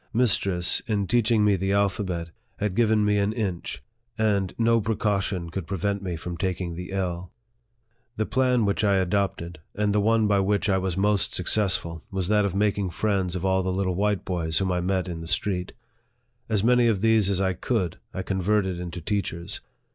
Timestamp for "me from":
6.01-6.37